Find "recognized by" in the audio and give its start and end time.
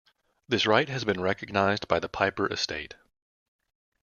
1.21-1.99